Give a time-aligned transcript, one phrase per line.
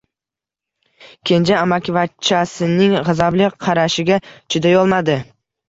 [1.31, 5.21] Kenja amakivachchasining g‘azabli qarashiga chidayolmadi.